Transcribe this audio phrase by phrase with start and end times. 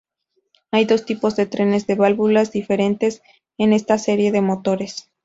[0.71, 3.21] Hay dos tipos de trenes de válvulas diferentes
[3.59, 5.11] en esta serie de motores.